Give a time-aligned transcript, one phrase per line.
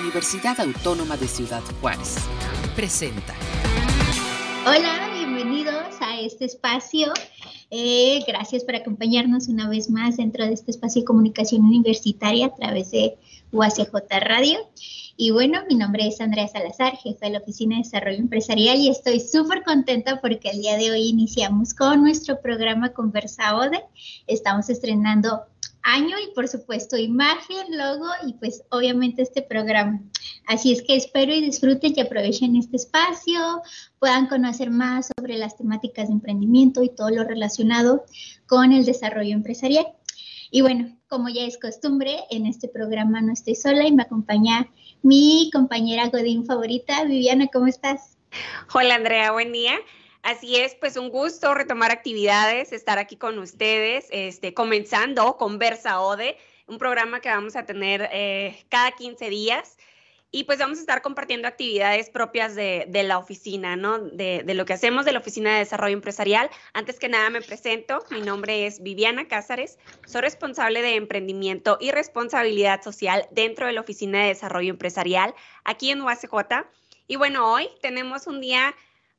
[0.00, 2.16] Universidad Autónoma de Ciudad Juárez.
[2.74, 3.34] Presenta.
[4.66, 7.12] Hola, bienvenidos a este espacio.
[7.70, 12.54] Eh, gracias por acompañarnos una vez más dentro de este espacio de comunicación universitaria a
[12.54, 13.16] través de
[13.52, 14.58] UACJ Radio.
[15.16, 18.88] Y bueno, mi nombre es Andrea Salazar, jefe de la Oficina de Desarrollo Empresarial y
[18.90, 23.84] estoy súper contenta porque el día de hoy iniciamos con nuestro programa Conversa Ode.
[24.26, 25.44] Estamos estrenando
[25.84, 30.02] año y por supuesto imagen, logo y pues obviamente este programa.
[30.46, 33.62] Así es que espero y disfruten y aprovechen este espacio,
[33.98, 38.04] puedan conocer más sobre las temáticas de emprendimiento y todo lo relacionado
[38.46, 39.86] con el desarrollo empresarial.
[40.50, 44.68] Y bueno, como ya es costumbre, en este programa no estoy sola y me acompaña
[45.02, 47.04] mi compañera Godín favorita.
[47.04, 48.16] Viviana, ¿cómo estás?
[48.72, 49.74] Hola Andrea, buen día.
[50.24, 56.38] Así es, pues un gusto retomar actividades, estar aquí con ustedes, este, comenzando Conversa Ode,
[56.66, 59.76] un programa que vamos a tener eh, cada 15 días.
[60.30, 63.98] Y pues vamos a estar compartiendo actividades propias de, la oficina, ¿no?
[63.98, 66.48] De, de, lo que hacemos de la Oficina de Desarrollo Empresarial.
[66.72, 71.90] Antes que nada me presento, mi nombre es Viviana Cázares, soy responsable de emprendimiento y
[71.90, 76.64] responsabilidad social dentro de la Oficina de Desarrollo Empresarial aquí en UACJ.
[77.06, 78.74] Y bueno, hoy tenemos un día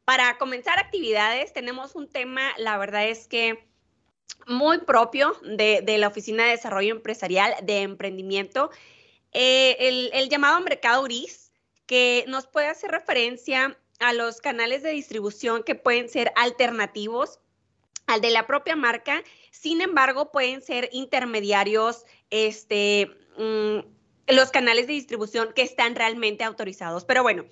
[0.06, 3.68] para comenzar actividades, tenemos un tema, la verdad es que
[4.48, 8.70] muy propio de, la Oficina de Desarrollo Empresarial de Emprendimiento,
[9.32, 11.52] eh, el, llamado mercado gris,
[11.88, 17.40] que nos puede hacer referencia a los canales de distribución que pueden ser alternativos
[18.08, 23.80] al de la propia marca, sin embargo, pueden ser intermediarios, este, mm,
[24.28, 27.06] los canales de distribución que están realmente autorizados.
[27.06, 27.46] Pero bueno,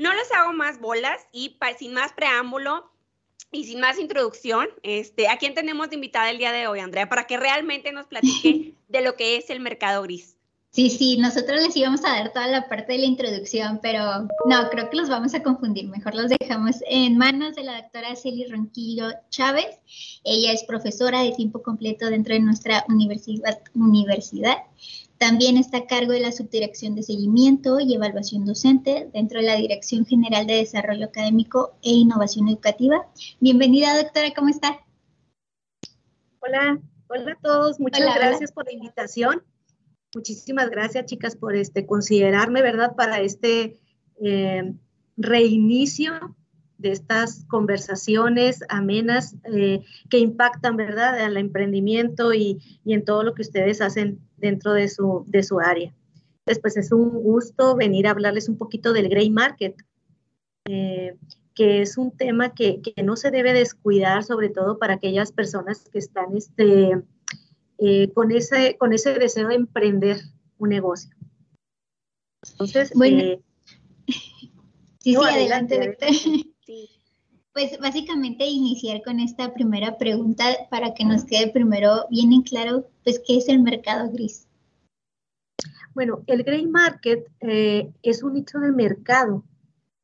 [0.00, 2.90] no les hago más bolas y sin más preámbulo
[3.52, 7.08] y sin más introducción, este, ¿a quién tenemos de invitada el día de hoy, Andrea?
[7.08, 10.36] Para que realmente nos platique de lo que es el mercado gris.
[10.70, 14.70] Sí, sí, nosotros les íbamos a dar toda la parte de la introducción, pero no,
[14.70, 15.88] creo que los vamos a confundir.
[15.88, 19.80] Mejor los dejamos en manos de la doctora Celi Ronquillo Chávez.
[20.24, 23.60] Ella es profesora de tiempo completo dentro de nuestra universidad.
[23.74, 24.58] universidad.
[25.20, 29.56] También está a cargo de la subdirección de seguimiento y evaluación docente dentro de la
[29.56, 33.06] Dirección General de Desarrollo Académico e Innovación Educativa.
[33.38, 34.80] Bienvenida, doctora, ¿cómo está?
[36.38, 39.42] Hola, hola a todos, muchas gracias por la invitación.
[40.14, 43.76] Muchísimas gracias, chicas, por este considerarme, ¿verdad?, para este
[44.24, 44.72] eh,
[45.18, 46.34] reinicio
[46.80, 53.22] de estas conversaciones amenas eh, que impactan, ¿verdad?, en el emprendimiento y, y, en todo
[53.22, 55.94] lo que ustedes hacen dentro de su, de su área.
[56.46, 59.76] Después es un gusto venir a hablarles un poquito del gray market,
[60.64, 61.16] eh,
[61.54, 65.88] que es un tema que, que, no se debe descuidar, sobre todo para aquellas personas
[65.92, 67.02] que están este,
[67.78, 70.18] eh, con, ese, con ese deseo de emprender
[70.58, 71.10] un negocio.
[72.50, 73.20] Entonces, bueno.
[74.06, 74.52] sí,
[75.00, 75.98] sí, adelante.
[77.52, 82.88] Pues básicamente iniciar con esta primera pregunta para que nos quede primero bien en claro,
[83.02, 84.46] pues, ¿qué es el mercado gris?
[85.94, 89.44] Bueno, el gray market eh, es un nicho de mercado.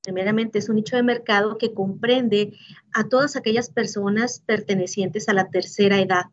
[0.02, 2.52] Primeramente, es un nicho de mercado que comprende
[2.92, 6.24] a todas aquellas personas pertenecientes a la tercera edad.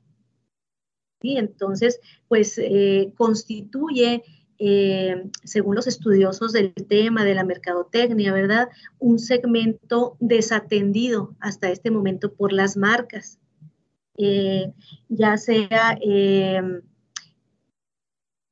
[1.22, 4.24] Y entonces, pues, eh, constituye
[4.60, 8.70] eh, según los estudiosos del tema de la mercadotecnia, ¿verdad?
[9.00, 13.40] Un segmento desatendido hasta este momento por las marcas,
[14.18, 14.72] eh,
[15.10, 16.82] ya sea, em,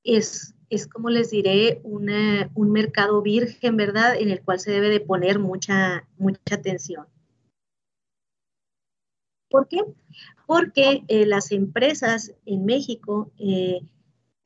[0.03, 4.15] es, es, como les diré, un mercado virgen, ¿verdad?
[4.19, 7.05] En el cual se debe de poner mucha, mucha atención.
[9.49, 9.83] ¿Por qué?
[10.47, 13.31] Porque eh, las empresas en México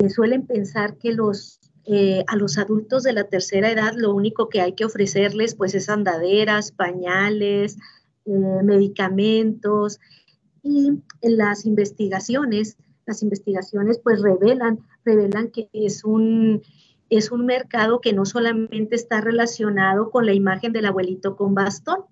[0.09, 4.61] suelen pensar que los, eh, a los adultos de la tercera edad lo único que
[4.61, 7.77] hay que ofrecerles pues es andaderas, pañales,
[8.25, 9.99] eh, medicamentos
[10.63, 16.61] y las investigaciones, las investigaciones pues revelan, revelan que es un,
[17.09, 22.05] es un mercado que no solamente está relacionado con la imagen del abuelito con bastón,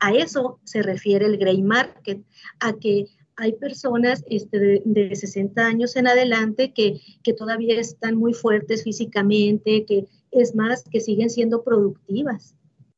[0.00, 2.24] a eso se refiere el gray market,
[2.60, 3.06] a que
[3.36, 7.00] hay personas este, de, 60 años en adelante que,
[7.36, 12.54] todavía están muy fuertes físicamente, que es más, que siguen siendo productivas,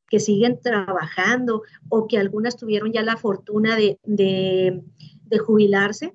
[0.08, 4.82] que siguen trabajando o que algunas tuvieron ya la fortuna de, de,
[5.38, 6.12] jubilarse,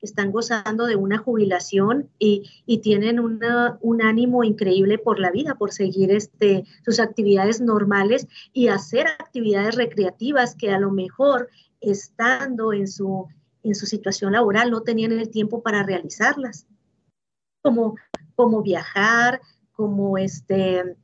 [0.00, 2.50] están gozando de una jubilación y,
[2.82, 9.06] tienen un ánimo increíble por la vida, por seguir este, sus actividades normales y hacer
[9.06, 11.48] actividades recreativas que a lo mejor
[11.80, 13.28] estando en su,
[13.64, 16.66] en su situación laboral no tenían el tiempo para realizarlas,
[17.62, 17.96] como,
[18.36, 19.40] como viajar,
[19.72, 20.96] como este,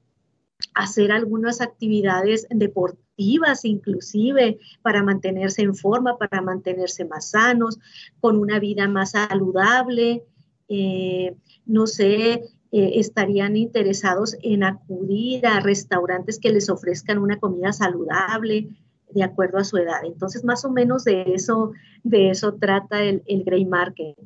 [0.75, 7.79] hacer algunas actividades deportivas inclusive para mantenerse en forma, para mantenerse más sanos,
[8.21, 10.23] con una vida más saludable.
[10.69, 11.35] Eh,
[11.67, 18.69] no sé, eh, estarían interesados en acudir a restaurantes que les ofrezcan una comida saludable
[19.13, 20.05] de acuerdo a su edad.
[20.05, 21.73] Entonces, más o menos de eso,
[22.03, 24.17] de eso trata el, el Grey Market.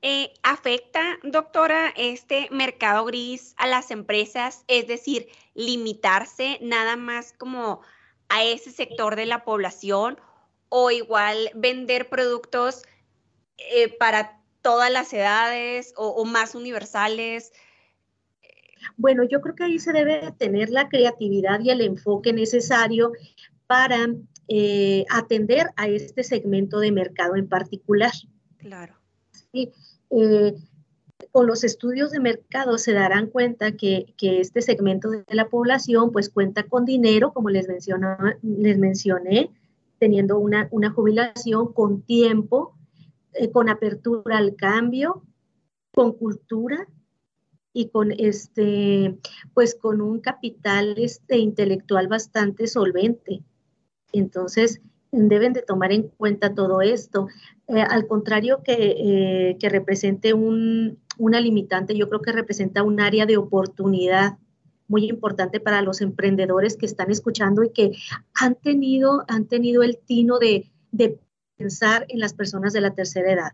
[0.00, 4.64] Eh, ¿Afecta, doctora, este mercado gris a las empresas?
[4.68, 7.80] Es decir, limitarse nada más como
[8.28, 10.18] a ese sector de la población
[10.68, 12.82] o igual vender productos
[13.56, 17.52] eh, para todas las edades o, más universales.
[18.96, 23.12] Bueno, yo creo que ahí se debe tener la creatividad y el enfoque necesario
[23.68, 24.08] para
[24.48, 28.12] eh, atender a este segmento de mercado en particular.
[28.56, 28.94] Claro.
[29.52, 29.70] Sí,
[30.10, 30.54] eh,
[31.30, 36.30] con los estudios de mercado se darán cuenta que, este segmento de la población pues
[36.30, 39.50] cuenta con dinero, como les, les mencioné,
[39.98, 42.74] teniendo una, jubilación con tiempo,
[43.34, 45.24] eh, con apertura al cambio,
[45.92, 46.88] con cultura
[47.74, 49.18] y con este,
[49.52, 53.42] pues con un capital este, intelectual bastante solvente.
[54.12, 57.28] Entonces, deben de tomar en cuenta todo esto.
[57.68, 63.36] Eh, al contrario que, eh, represente una limitante, yo creo que representa un área de
[63.36, 64.38] oportunidad
[64.86, 67.92] muy importante para los emprendedores que están escuchando y que
[68.34, 71.18] han tenido, han tenido el tino de, de
[71.56, 73.52] pensar en las personas de la tercera edad.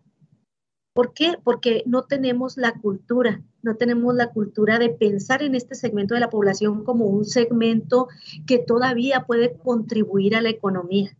[0.94, 1.36] ¿Por qué?
[1.44, 6.20] Porque no tenemos la cultura, no tenemos la cultura de pensar en este segmento de
[6.20, 8.08] la población como un segmento
[8.46, 11.14] que todavía puede contribuir a la economía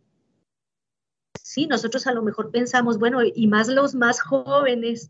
[1.55, 5.09] sí, nosotros a lo mejor pensamos, bueno, y más los más jóvenes,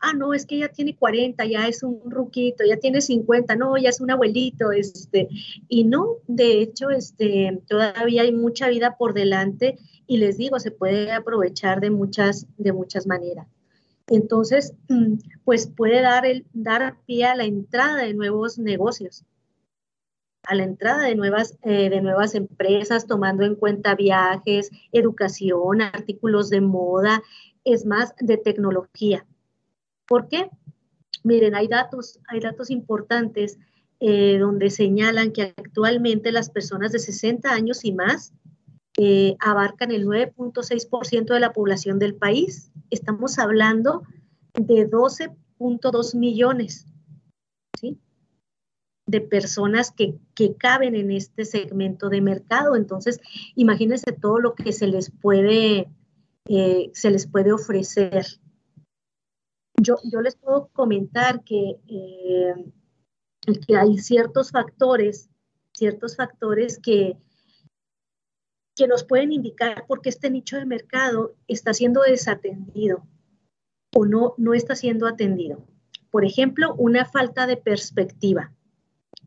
[0.00, 3.78] ah, no, es que ya tiene 40, ya es un ruquito, ya tiene 50, no,
[3.78, 5.28] ya es un abuelito, este,
[5.68, 10.70] y no, de hecho, este, todavía hay mucha vida por delante y les digo, se
[10.70, 13.46] puede aprovechar de muchas, de muchas maneras.
[14.08, 14.74] Entonces,
[15.44, 19.24] pues puede dar, el, dar pie a la entrada de nuevos negocios
[20.46, 26.50] a la entrada de nuevas, eh, de nuevas empresas, tomando en cuenta viajes, educación, artículos
[26.50, 27.22] de moda,
[27.64, 29.26] es más de tecnología.
[30.06, 30.48] ¿Por qué?
[31.24, 33.58] Miren, hay datos, hay datos importantes
[33.98, 38.32] eh, donde señalan que actualmente las personas de 60 años y más
[38.98, 42.70] eh, abarcan el 9.6% de la población del país.
[42.90, 44.02] Estamos hablando
[44.54, 46.86] de 12.2 millones.
[47.78, 47.98] ¿sí?
[49.06, 50.18] de personas que,
[50.58, 52.76] caben en este segmento de mercado.
[52.76, 53.20] Entonces,
[53.54, 55.88] imagínense todo lo que se les puede,
[56.46, 58.26] eh, se les puede ofrecer.
[59.80, 62.54] Yo, yo, les puedo comentar que, eh,
[63.66, 65.30] que hay ciertos factores,
[65.72, 67.16] ciertos factores que,
[68.76, 73.06] que nos pueden indicar por qué este nicho de mercado está siendo desatendido
[73.94, 75.64] o no, no está siendo atendido.
[76.10, 78.52] Por ejemplo, una falta de perspectiva.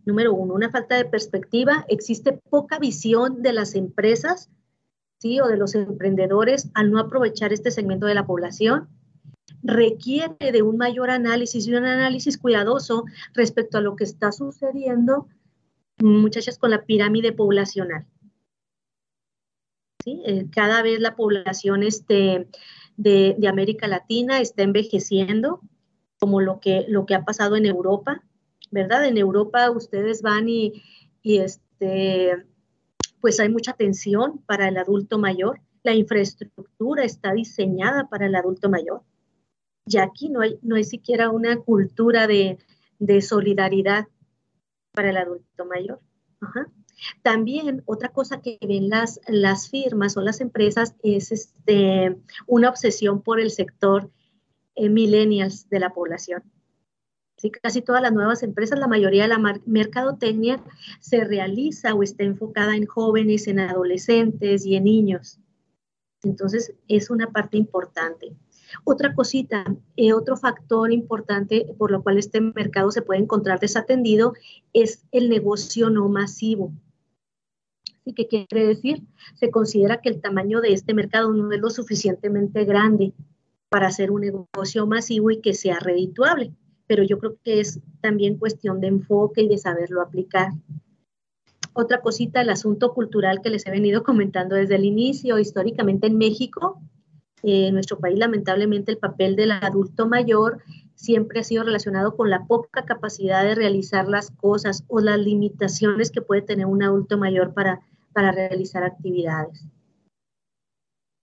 [0.05, 1.85] Número uno, una falta de perspectiva.
[1.89, 4.49] Existe poca visión de las empresas,
[5.17, 5.39] ¿sí?
[5.41, 8.87] O de los emprendedores al no aprovechar este segmento de la población.
[9.63, 15.27] Requiere de un mayor análisis y un análisis cuidadoso respecto a lo que está sucediendo,
[15.97, 18.05] muchachas, con la pirámide poblacional.
[20.03, 20.21] ¿Sí?
[20.25, 22.47] Eh, cada vez la población este,
[22.97, 25.61] de, de, América Latina está envejeciendo,
[26.19, 28.23] como lo que, lo que ha pasado en Europa.
[28.71, 29.05] ¿verdad?
[29.05, 30.81] En Europa ustedes van y,
[31.23, 32.45] este,
[33.19, 38.69] pues hay mucha atención para el adulto mayor, la infraestructura está diseñada para el adulto
[38.69, 39.01] mayor.
[39.85, 42.57] Y aquí no hay, no hay siquiera una cultura de,
[43.21, 44.07] solidaridad
[44.91, 46.01] para el adulto mayor.
[47.21, 53.21] También otra cosa que ven las, las firmas o las empresas es este, una obsesión
[53.21, 54.09] por el sector
[54.75, 56.43] eh, millennials de la población.
[57.61, 60.61] Casi todas las nuevas empresas, la mayoría de la mercadotecnia
[60.99, 65.39] se realiza o está enfocada en jóvenes, en adolescentes y en niños.
[66.23, 68.35] Entonces, es una parte importante.
[68.83, 69.65] Otra cosita,
[69.95, 74.33] eh, otro factor importante por lo cual este mercado se puede encontrar desatendido
[74.73, 76.73] es el negocio no masivo.
[78.13, 79.03] ¿Qué quiere decir?
[79.35, 83.13] Se considera que el tamaño de este mercado no es lo suficientemente grande
[83.69, 86.53] para hacer un negocio masivo y que sea redituable
[86.89, 90.53] pero yo creo que es también cuestión de enfoque y de saberlo aplicar.
[91.73, 96.17] Otra cosita, el asunto cultural que les he venido comentando desde el inicio, históricamente en
[96.17, 96.81] México,
[97.43, 100.63] eh, en nuestro país lamentablemente el papel del adulto mayor
[100.95, 106.09] siempre ha sido relacionado con la poca capacidad de realizar las cosas o las limitaciones
[106.09, 107.81] que puede tener un adulto mayor para,
[108.13, 109.65] para realizar actividades.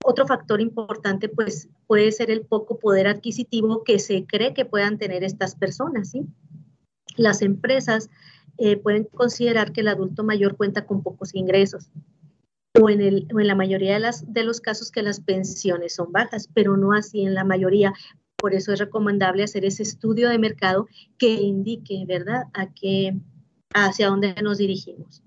[0.04, 4.98] Otro factor importante pues puede ser el poco poder adquisitivo que se cree que puedan
[4.98, 6.10] tener estas personas.
[6.10, 6.26] ¿sí?
[7.16, 8.08] Las empresas
[8.58, 11.90] eh, pueden considerar que el adulto mayor cuenta con pocos ingresos
[12.80, 15.94] o en, el, o en la mayoría de, las, de los casos que las pensiones
[15.94, 17.92] son bajas, pero no así en la mayoría.
[18.36, 20.86] Por eso es recomendable hacer ese estudio de mercado
[21.18, 23.18] que indique, ¿verdad?, a qué,
[23.74, 25.22] hacia dónde nos dirigimos.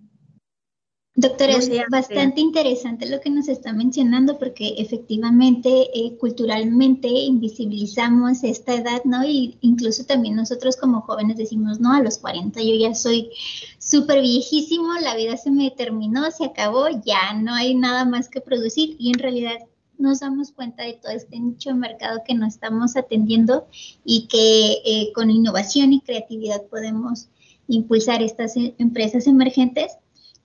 [1.21, 8.75] Doctora, es bastante interesante lo que nos está mencionando porque efectivamente eh, culturalmente invisibilizamos esta
[8.75, 9.25] edad, ¿no?
[9.25, 13.31] Y incluso también nosotros como jóvenes decimos, no, a los 40 yo ya soy
[13.79, 18.39] súper viejísimo, la vida se me terminó, se acabó, ya no hay nada más que
[18.39, 19.57] producir y en realidad
[19.97, 23.67] nos damos cuenta de todo este nicho de mercado que no estamos atendiendo
[24.05, 27.27] y que eh, con innovación y creatividad podemos
[27.67, 29.97] impulsar estas eh, empresas emergentes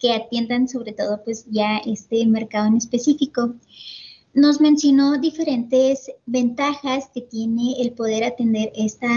[0.04, 3.54] que atiendan sobre todo pues ya este mercado en específico.
[4.34, 9.08] Nos mencionó diferentes ventajas que tiene el poder atender esta,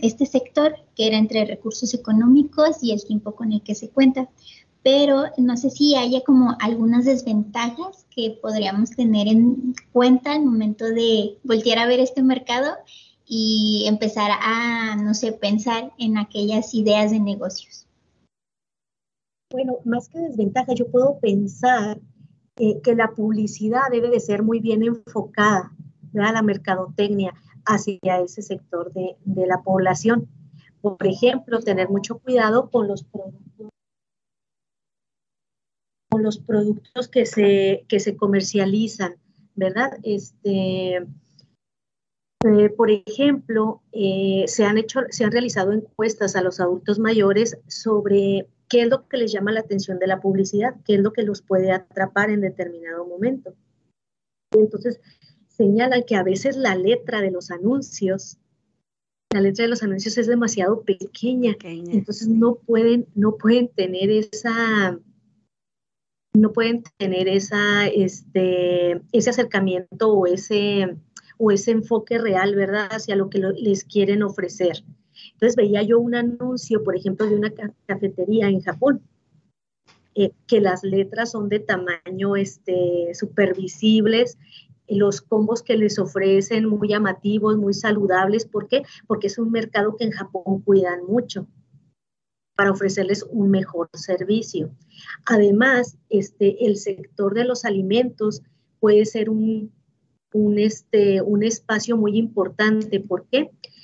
[0.00, 4.30] este sector, que era entre recursos económicos y el tiempo con el que se cuenta.
[4.82, 10.86] Pero no sé si haya como algunas desventajas que podríamos tener en cuenta al momento
[10.86, 12.72] de voltear a ver este mercado
[13.28, 17.86] y empezar a, no sé, pensar en aquellas ideas de negocios.
[19.52, 22.00] Bueno, más que desventaja, yo puedo pensar
[22.56, 25.72] eh, que la publicidad debe de ser muy bien enfocada,
[26.12, 26.32] ¿verdad?
[26.32, 27.34] la mercadotecnia
[27.66, 29.16] hacia ese sector de,
[29.46, 30.26] la población.
[30.80, 33.68] Por ejemplo, tener mucho cuidado con los productos
[36.10, 39.14] con los productos que se, que se comercializan,
[39.54, 39.92] ¿verdad?
[40.02, 46.98] Este, eh, por ejemplo, eh, se han hecho, se han realizado encuestas a los adultos
[46.98, 51.00] mayores sobre qué es lo que les llama la atención de la publicidad, qué es
[51.00, 53.54] lo que los puede atrapar en determinado momento.
[54.56, 54.98] Y entonces
[55.46, 58.38] señalan que a veces la letra de los anuncios,
[59.30, 64.98] la letra de los anuncios es demasiado pequeña, entonces no pueden, no pueden tener esa,
[66.32, 70.96] no pueden tener esa, este, ese acercamiento o ese,
[71.36, 74.82] o ese enfoque real, ¿verdad?, hacia lo que les quieren ofrecer.
[75.42, 77.52] Entonces veía yo un anuncio, por ejemplo, de una
[77.86, 79.02] cafetería en Japón,
[80.14, 84.38] eh, que las letras son de tamaño este, supervisibles,
[84.86, 88.46] los combos que les ofrecen muy llamativos, muy saludables.
[88.46, 88.84] ¿Por qué?
[89.08, 91.48] Porque es un mercado que en Japón cuidan mucho
[92.54, 94.70] para ofrecerles un mejor servicio.
[95.26, 98.42] Además, este, el sector de los alimentos
[98.78, 99.72] puede ser un,
[100.32, 103.00] un, este, un espacio muy importante.
[103.00, 103.50] ¿Por qué?
[103.50, 103.81] porque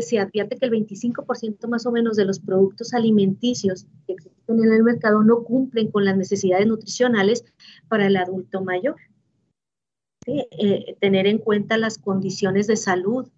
[0.00, 4.72] se advierte que el 25% más o menos de los productos alimenticios que existen en
[4.72, 7.44] el mercado no cumplen con las necesidades nutricionales
[7.88, 8.96] para el adulto mayor.
[10.26, 13.28] Eh, tener en cuenta las condiciones de salud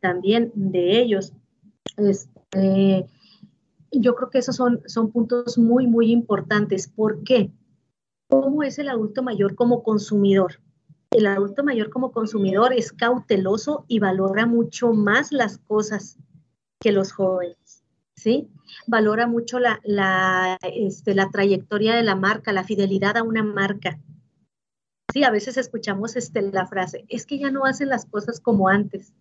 [0.00, 1.32] también de ellos.
[1.96, 3.06] Este,
[3.90, 6.88] yo creo que esos son, son puntos muy, muy importantes.
[6.88, 7.50] ¿Por qué?
[8.28, 10.60] ¿Cómo es el adulto mayor como consumidor?
[11.14, 16.18] El adulto mayor como consumidor es cauteloso y valora mucho más las cosas
[16.80, 17.84] que los jóvenes,
[18.16, 18.48] ¿sí?
[18.88, 24.00] Valora mucho la, la, este, la trayectoria de la marca, la fidelidad a una marca.
[25.12, 28.68] Sí, a veces escuchamos este, la frase, es que ya no hacen las cosas como
[28.68, 29.14] antes.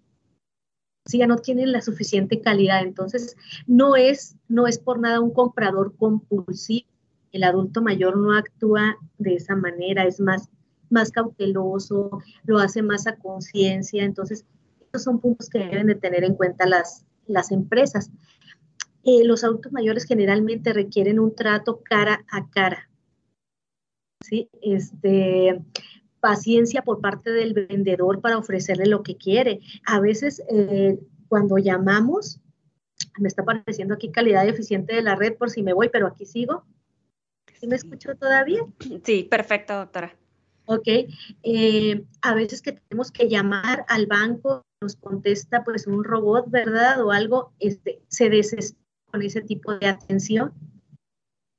[1.05, 2.81] Sí, ya no tienen la suficiente calidad.
[2.81, 3.35] Entonces,
[3.67, 6.87] no es, no es por nada un comprador compulsivo.
[7.31, 10.49] El adulto mayor no actúa de esa manera, es más
[10.93, 14.03] más cauteloso, lo hace más a conciencia.
[14.03, 14.45] Entonces,
[14.79, 18.11] estos son puntos que deben de tener en cuenta las, las empresas.
[19.03, 22.89] Eh, los adultos mayores generalmente requieren un trato cara a cara.
[24.21, 24.49] ¿sí?
[24.61, 25.61] Este,
[26.21, 29.59] paciencia por parte del vendedor para ofrecerle lo que quiere.
[29.85, 30.97] A veces, eh,
[31.27, 32.39] cuando llamamos,
[33.19, 36.25] me está apareciendo aquí calidad eficiente de la red por si me voy, pero aquí
[36.25, 36.63] sigo.
[37.59, 38.65] ¿Sí me escucho todavía?
[39.03, 40.15] Sí, perfecto, doctora.
[40.65, 40.87] ¿Ok?
[41.43, 47.03] Eh, a veces que tenemos que llamar al banco, nos contesta pues un robot, ¿verdad?
[47.03, 50.53] O algo, este, se desespera con ese tipo de atención.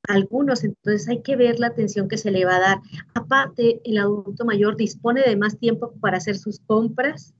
[0.09, 2.79] Algunos, entonces hay que ver la atención que se le va a dar.
[3.15, 7.33] Aparte, el adulto mayor dispone de más tiempo para hacer sus compras,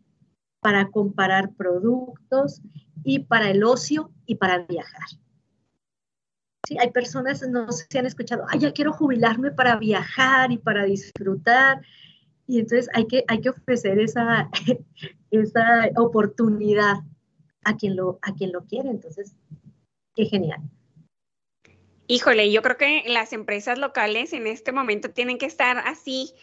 [0.61, 2.62] para comparar productos
[3.02, 5.09] y para el ocio y para viajar.
[6.66, 10.59] Sí, hay personas, no sé si han escuchado, ay, ya quiero jubilarme para viajar y
[10.59, 11.83] para disfrutar.
[12.47, 14.50] Y entonces hay que, hay que ofrecer esa,
[15.30, 16.97] esa oportunidad
[17.64, 18.88] a quien lo, a quien lo quiere.
[18.88, 19.37] Entonces,
[20.14, 20.61] qué genial.
[22.06, 26.35] Híjole, yo creo que las empresas locales en este momento tienen que estar así,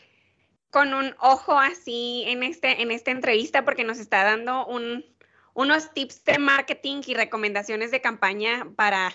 [0.71, 5.05] con un ojo así en, este, en esta entrevista, porque nos está dando un,
[5.53, 9.11] unos tips de marketing y recomendaciones de campaña para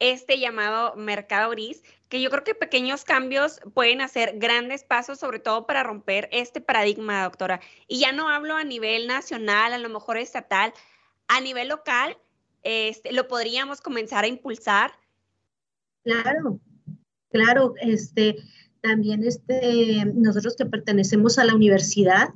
[0.00, 5.38] este llamado mercado gris, que yo creo que pequeños cambios pueden hacer grandes pasos, sobre
[5.38, 7.60] todo para romper este paradigma, doctora.
[7.86, 10.72] Y ya no hablo a nivel nacional, a lo mejor estatal,
[11.28, 12.18] a nivel local,
[12.62, 14.92] este, lo podríamos comenzar a impulsar
[16.02, 16.60] Claro,
[17.30, 18.36] claro, este,
[18.80, 22.30] también este, nosotros que pertenecemos a la universidad,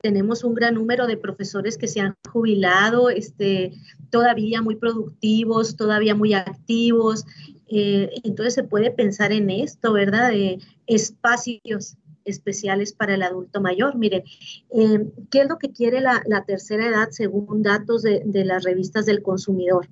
[0.00, 3.72] tenemos un gran número de profesores que se han jubilado, este,
[4.10, 7.24] todavía muy productivos, todavía muy activos.
[7.68, 10.30] Eh, entonces se puede pensar en esto, ¿verdad?
[10.30, 13.96] De espacios especiales para el adulto mayor.
[13.96, 14.24] Miren,
[14.70, 19.06] eh, ¿qué es lo que quiere la, tercera edad según datos de, de las revistas
[19.06, 19.88] del consumidor?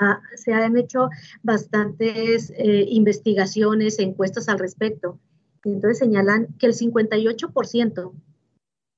[0.00, 1.08] Ah, se han hecho
[1.42, 5.20] bastantes eh, investigaciones, encuestas al respecto.
[5.62, 8.12] Entonces señalan que el 58%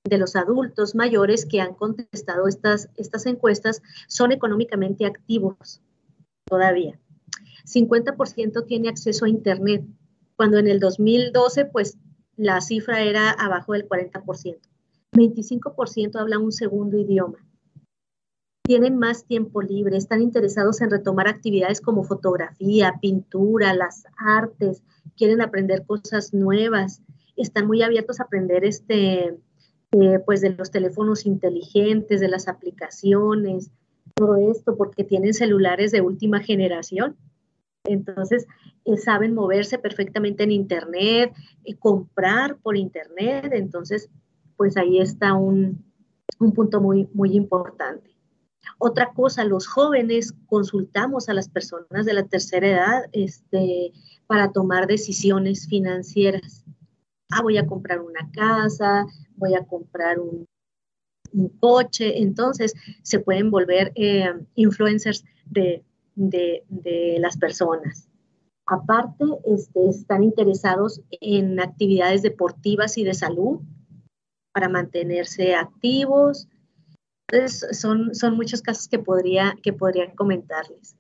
[0.09, 5.81] de los adultos mayores que han contestado estas, estas encuestas son económicamente activos
[6.45, 6.99] todavía.
[7.65, 9.85] 50% tiene acceso a Internet,
[10.37, 11.99] cuando en el 2012 pues
[12.37, 14.59] la cifra era abajo del 40%.
[15.13, 17.39] 25% habla un segundo idioma
[18.67, 24.83] tienen más tiempo libre, están interesados en retomar actividades como fotografía, pintura, las artes,
[25.17, 27.01] quieren aprender cosas nuevas,
[27.37, 29.39] están muy abiertos a aprender este,
[29.93, 33.71] eh, pues de los teléfonos inteligentes, de las aplicaciones,
[34.15, 37.17] todo esto, porque tienen celulares de última generación.
[37.85, 38.47] Entonces,
[38.85, 41.33] eh, saben moverse perfectamente en Internet,
[41.65, 43.53] eh, comprar por Internet.
[43.53, 44.09] Entonces,
[44.57, 45.85] pues ahí está un,
[46.39, 48.17] un punto muy, muy importante.
[48.79, 53.93] Otra cosa, los jóvenes consultamos a las personas de la tercera edad este,
[54.27, 56.65] para tomar decisiones financieras.
[57.31, 60.47] Ah, voy a comprar una casa, voy a comprar un,
[61.61, 62.23] coche.
[62.23, 65.83] Entonces, se pueden volver eh, influencers de,
[67.19, 68.09] las personas.
[68.67, 73.61] Aparte, este, están interesados en actividades deportivas y de salud
[74.53, 76.49] para mantenerse activos,
[77.29, 80.97] entonces, son, son muchos casos que podría, que podría comentarles.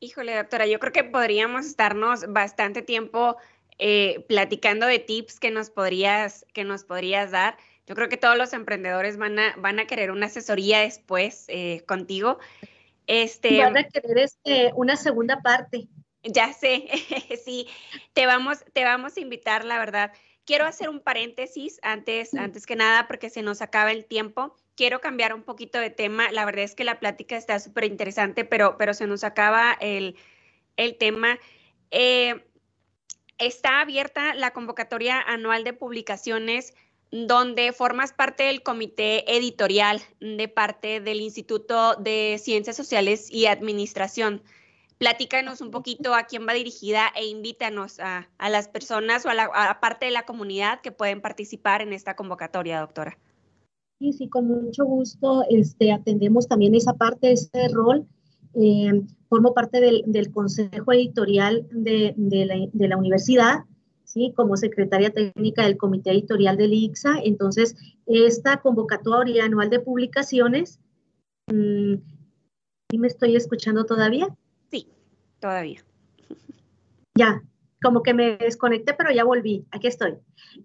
[0.00, 3.36] Híjole, doctora, yo creo que podríamos estarnos bastante tiempo
[3.78, 7.56] eh, platicando de tips que nos podrías, que nos podrías dar.
[7.86, 11.82] Yo creo que todos los emprendedores van a, van a querer una asesoría después eh,
[11.86, 12.38] contigo.
[13.06, 15.86] Este, van a querer este, una segunda parte.
[16.22, 16.88] Ya sé,
[17.44, 17.68] sí,
[18.12, 20.12] te vamos, te vamos a invitar, la verdad.
[20.44, 25.00] Quiero hacer un paréntesis antes, antes que nada, porque se nos acaba el tiempo quiero
[25.00, 26.30] cambiar un poquito de tema.
[26.30, 30.14] La verdad es que la plática está súper interesante, pero, pero se nos acaba el,
[30.98, 31.38] tema.
[31.90, 32.44] Eh,
[33.38, 36.74] está abierta la convocatoria anual de publicaciones
[37.10, 44.42] donde formas parte del comité editorial de parte del Instituto de Ciencias Sociales y Administración.
[44.98, 49.78] Platícanos un poquito a quién va dirigida e invítanos a, las personas o a la
[49.80, 53.18] parte de la comunidad que pueden participar en esta convocatoria, doctora.
[53.98, 58.06] Sí, sí, con mucho gusto este, atendemos también esa parte, ese rol.
[58.58, 62.14] Eh, formo parte del, consejo editorial de,
[62.74, 63.64] la, universidad,
[64.04, 64.32] ¿sí?
[64.34, 67.18] como secretaria técnica del comité editorial del ICSA.
[67.22, 70.80] Entonces, esta convocatoria anual de publicaciones,
[71.48, 71.96] mm,
[72.90, 74.34] ¿sí me estoy escuchando todavía?
[74.70, 74.88] Sí,
[75.38, 75.84] todavía.
[77.14, 77.42] Ya,
[77.82, 80.14] como que me desconecté, pero ya volví, aquí estoy.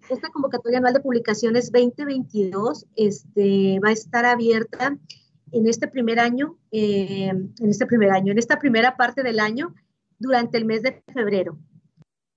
[0.08, 4.96] Esta convocatoria anual de publicaciones 2022 este, va a estar abierta
[5.52, 9.74] en este primer año, eh, en este primer año, en esta primera parte del año,
[10.18, 11.58] durante el mes de febrero.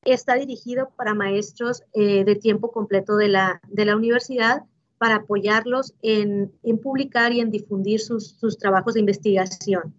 [0.04, 4.64] Está dirigido para maestros eh, de tiempo completo de la, de la universidad
[4.98, 9.94] para apoyarlos en, en publicar y en difundir sus, sus, trabajos de investigación,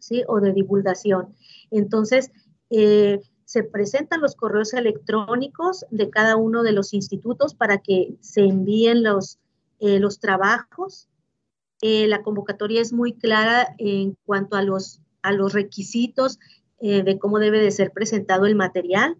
[0.00, 0.22] ¿sí?
[0.28, 1.34] O de divulgación.
[1.70, 2.30] Entonces,
[2.70, 8.42] eh, se presentan los correos electrónicos de cada uno de los institutos para que se
[8.42, 9.38] envíen los,
[9.80, 11.08] los trabajos.
[11.82, 15.00] Eh, la convocatoria es muy clara en cuanto a los,
[15.52, 16.38] requisitos
[16.80, 19.16] eh, de cómo debe de ser presentado el material.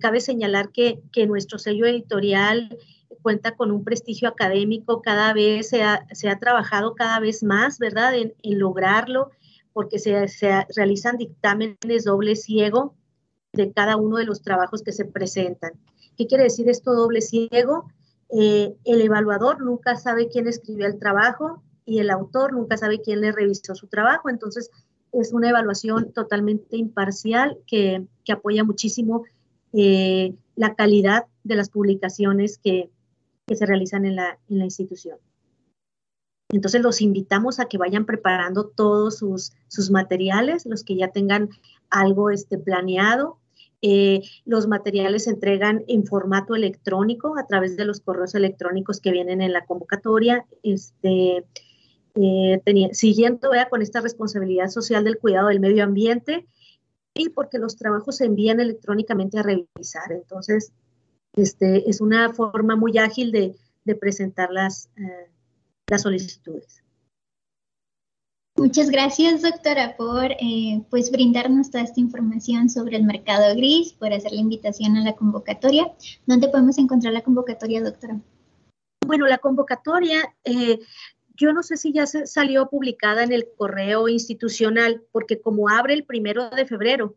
[0.00, 2.76] cabe señalar que, nuestro sello editorial
[3.22, 8.34] cuenta con un prestigio académico, cada vez se ha, trabajado cada vez más, ¿verdad?, en,
[8.42, 9.30] en lograrlo,
[9.72, 12.94] porque se, se realizan dictámenes doble ciego
[13.52, 15.72] de cada uno de los trabajos que se presentan.
[16.16, 17.90] ¿Qué quiere decir esto doble ciego?
[18.30, 23.20] Eh, el evaluador nunca sabe quién escribió el trabajo y el autor nunca sabe quién
[23.20, 24.28] le revisó su trabajo.
[24.28, 24.70] Entonces,
[25.12, 29.24] es una evaluación totalmente imparcial que, apoya muchísimo
[29.72, 32.90] eh, la calidad de las publicaciones que,
[33.46, 35.18] se realizan en la, institución.
[36.50, 41.50] Entonces los invitamos a que vayan preparando todos sus, sus materiales, los que ya tengan
[41.88, 43.38] algo este, planeado.
[43.82, 49.12] Eh, los materiales se entregan en formato electrónico a través de los correos electrónicos que
[49.12, 50.46] vienen en la convocatoria.
[50.62, 51.44] Este,
[52.18, 52.62] eh,
[52.92, 56.46] siguiendo con esta responsabilidad social del cuidado del medio ambiente
[57.12, 60.10] y porque los trabajos se envían electrónicamente a revisar.
[60.12, 60.72] Entonces,
[61.34, 63.54] este, es una forma muy ágil de,
[64.00, 65.30] presentar las, eh,
[65.88, 66.82] las solicitudes.
[68.56, 74.12] Muchas gracias, doctora, por eh, pues brindarnos toda esta información sobre el mercado gris, por
[74.12, 75.92] hacer la invitación a la convocatoria.
[76.24, 78.18] ¿Dónde podemos encontrar la convocatoria, doctora?
[79.06, 80.78] Bueno, la convocatoria eh,
[81.36, 85.94] yo no sé si ya se salió publicada en el correo institucional, porque como abre
[85.94, 87.14] el primero de febrero,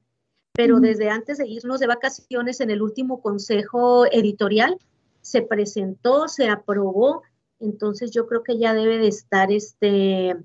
[0.54, 4.78] pero desde antes de irnos de vacaciones en el último consejo editorial,
[5.21, 7.23] se presentó, se aprobó,
[7.60, 10.36] entonces yo creo que ya debe de estar este,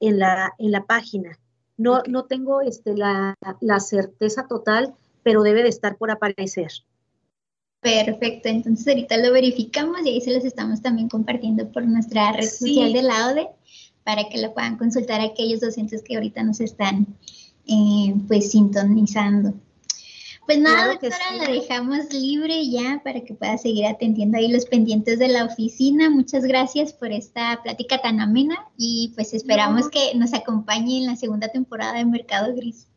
[0.00, 1.38] en, la, en la página.
[1.76, 6.70] No, no tengo este, la, la certeza total, pero debe de estar por aparecer.
[7.80, 12.46] Perfecto, entonces ahorita lo verificamos y ahí se los estamos también compartiendo por nuestra red
[12.46, 13.48] social de la ODE
[14.04, 17.06] para que lo puedan consultar aquellos docentes que ahorita nos están
[17.66, 19.54] eh, pues sintonizando.
[20.46, 25.18] Pues nada, doctora, la dejamos libre ya para que pueda seguir atendiendo ahí los pendientes
[25.18, 26.10] de la oficina.
[26.10, 31.16] Muchas gracias por esta plática tan amena y pues esperamos que nos acompañe en la
[31.16, 32.88] segunda temporada de Mercado Gris.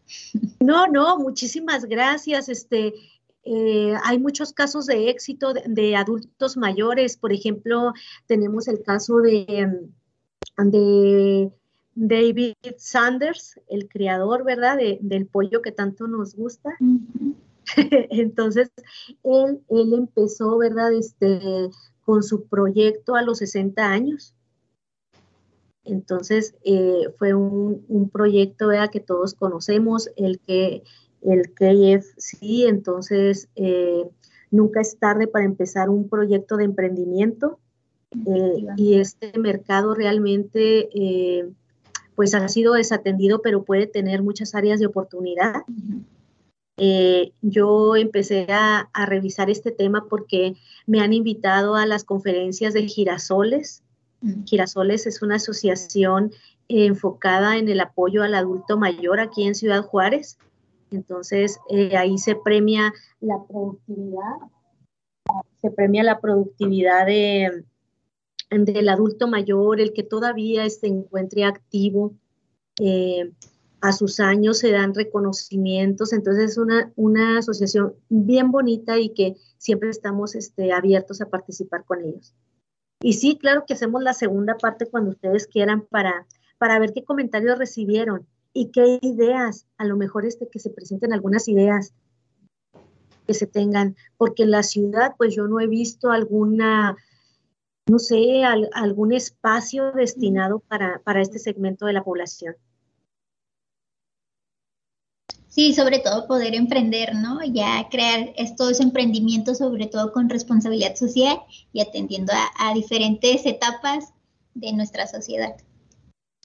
[0.59, 2.49] No, no, muchísimas gracias.
[2.49, 2.93] Este,
[3.43, 7.93] eh, hay muchos casos de éxito de, adultos mayores, por ejemplo,
[8.25, 9.89] tenemos el caso de,
[10.57, 11.51] de
[11.95, 16.75] David Sanders, el creador, ¿verdad?, del pollo que tanto nos gusta.
[17.77, 18.71] Entonces,
[19.23, 21.69] él, él, empezó, ¿verdad?, este,
[22.05, 24.33] con su proyecto a los 60 años.
[25.85, 28.89] Entonces, eh, fue un, un proyecto ¿verdad?
[28.89, 30.83] que todos conocemos, el que
[31.23, 34.03] el KFC, entonces eh,
[34.51, 37.59] nunca es tarde para empezar un proyecto de emprendimiento
[38.27, 41.49] eh, y este mercado realmente eh,
[42.15, 45.63] pues ha sido desatendido, pero puede tener muchas áreas de oportunidad.
[47.41, 52.87] yo empecé a, a, revisar este tema porque me han invitado a las conferencias de
[52.87, 53.83] Girasoles.
[54.45, 56.31] Girasoles es una asociación
[56.67, 60.37] enfocada en el apoyo al adulto mayor aquí en Ciudad Juárez.
[60.91, 64.35] Entonces, eh, ahí se premia la productividad,
[65.61, 67.63] se premia la productividad de,
[68.59, 72.13] del adulto mayor, el que todavía se encuentre activo.
[72.79, 73.31] Eh,
[73.81, 79.35] a sus años se dan reconocimientos, entonces es una, una asociación bien bonita y que
[79.57, 82.33] siempre estamos este, abiertos a participar con ellos.
[83.01, 86.25] Y sí, claro que hacemos la segunda parte cuando ustedes quieran para,
[86.57, 91.11] para ver qué comentarios recibieron y qué ideas, a lo mejor este, que se presenten
[91.11, 91.93] algunas ideas
[93.27, 96.95] que se tengan, porque en la ciudad pues yo no he visto alguna,
[97.89, 102.55] no sé, algún espacio destinado para, para este segmento de la población.
[105.47, 107.43] Sí, sobre todo poder emprender, ¿no?
[107.43, 111.37] Ya crear estos emprendimientos, sobre todo con responsabilidad social
[111.71, 114.13] y atendiendo a diferentes etapas
[114.55, 115.55] de nuestra sociedad.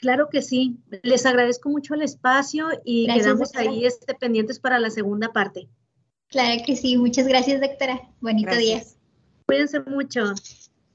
[0.01, 0.79] Claro que sí.
[1.03, 5.68] Les agradezco mucho el espacio y quedamos ahí este, pendientes para la segunda parte.
[6.29, 6.96] Claro que sí.
[6.98, 8.11] Muchas gracias, doctora.
[8.20, 8.83] Bonito día.
[9.46, 10.35] Cuídense mucho.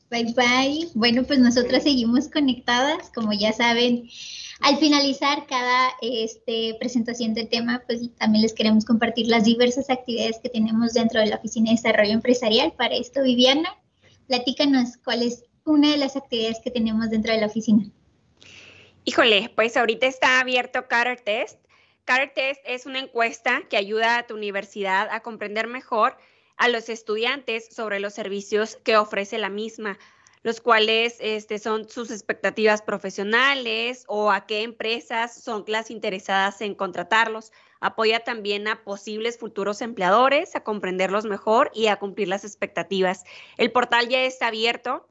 [0.09, 0.89] Bye bye.
[0.93, 4.07] Bueno, pues nosotras seguimos conectadas, como ya saben.
[4.61, 10.39] Al finalizar cada este, presentación de tema, pues también les queremos compartir las diversas actividades
[10.41, 12.73] que tenemos dentro de la Oficina de Desarrollo Empresarial.
[12.73, 13.69] Para esto, Viviana,
[14.27, 17.85] platícanos cuál es una de las actividades que tenemos dentro de la oficina.
[19.05, 21.59] Híjole, pues ahorita está abierto Carter Test.
[22.05, 26.17] Carter Test es una encuesta que ayuda a tu universidad a comprender mejor
[26.57, 29.97] a los estudiantes sobre los servicios que ofrece la misma,
[30.43, 36.75] los cuales este, son sus expectativas profesionales o a qué empresas son las interesadas en
[36.75, 37.51] contratarlos.
[37.79, 43.23] Apoya también a posibles futuros empleadores a comprenderlos mejor y a cumplir las expectativas.
[43.57, 45.07] El portal ya está abierto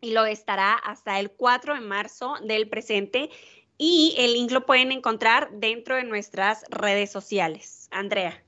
[0.00, 3.30] y lo estará hasta el 4 de marzo del presente
[3.78, 7.88] y el link lo pueden encontrar dentro de nuestras redes sociales.
[7.90, 8.45] Andrea.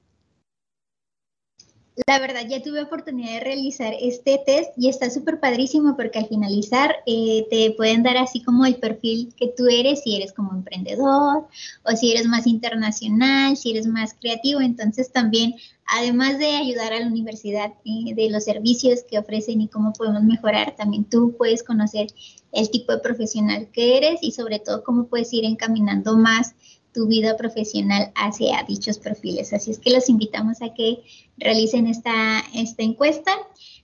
[2.06, 6.28] La verdad, ya tuve oportunidad de realizar este test y está súper padrísimo porque al
[6.28, 10.52] finalizar eh, te pueden dar así como el perfil que tú eres, si eres como
[10.52, 11.48] emprendedor
[11.82, 14.61] o si eres más internacional, si eres más creativo.
[14.61, 15.54] Entonces también,
[15.87, 20.22] además de ayudar a la universidad eh, de los servicios que ofrecen y cómo podemos
[20.22, 22.08] mejorar, también tú puedes conocer
[22.52, 26.54] el tipo de profesional que eres y sobre todo cómo puedes ir encaminando más
[26.92, 29.53] tu vida profesional hacia dichos perfiles.
[29.53, 31.03] Así es que los invitamos a que
[31.37, 33.33] realicen esta, esta encuesta.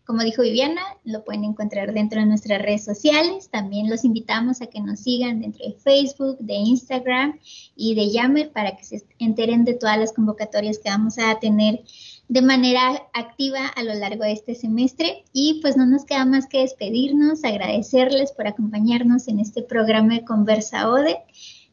[0.07, 3.49] Como dijo Viviana, lo pueden encontrar dentro de nuestras redes sociales.
[3.51, 7.41] También los invitamos a que nos sigan dentro de Facebook, de Instagram
[7.75, 11.85] y de Yammer para que se enteren de todas las convocatorias que vamos a tener
[12.29, 15.25] de manera activa a lo largo de este semestre.
[15.33, 20.25] Y pues no nos queda más que despedirnos, agradecerles por acompañarnos en este programa de
[20.25, 21.17] Conversa ODE.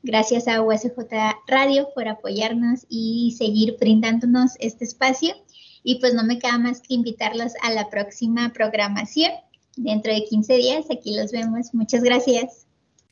[0.03, 0.89] Gracias a USJ
[1.47, 5.35] Radio por apoyarnos y seguir brindándonos este espacio.
[5.83, 9.31] Y pues no me queda más que invitarlos a la próxima programación.
[9.77, 11.73] Dentro de 15 días, aquí los vemos.
[11.73, 12.65] Muchas gracias.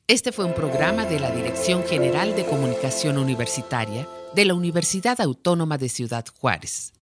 [0.08, 5.78] Este fue un programa de la Dirección General de Comunicación Universitaria de la Universidad Autónoma
[5.78, 6.94] de Ciudad Juárez.